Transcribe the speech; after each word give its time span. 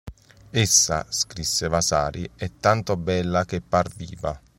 Essa, 0.49 1.05
scrisse 1.09 1.67
Vasari, 1.67 2.27
"è 2.35 2.49
tanto 2.59 2.97
bella 2.97 3.45
che 3.45 3.61
par 3.61 3.87
viva". 3.89 4.41